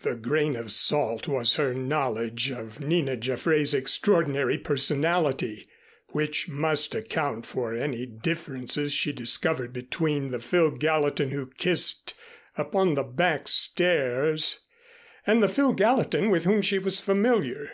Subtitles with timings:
[0.00, 5.68] The grain of salt was her knowledge of Nina Jaffray's extraordinary personality,
[6.12, 12.14] which must account for any differences she discovered between the Phil Gallatin who kissed
[12.56, 14.60] upon the back stairs
[15.26, 17.72] and the Phil Gallatin with whom she was familiar.